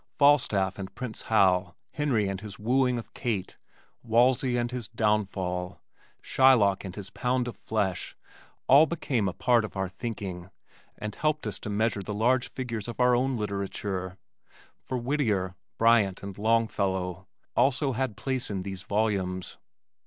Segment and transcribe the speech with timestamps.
[0.17, 3.57] Falstaff and Prince Hal, Henry and his wooing of Kate,
[4.01, 5.79] Wolsey and his downfall,
[6.23, 8.15] Shylock and his pound of flesh
[8.67, 10.49] all became a part of our thinking
[10.97, 14.17] and helped us to measure the large figures of our own literature,
[14.83, 19.59] for Whittier, Bryant and Longfellow also had place in these volumes.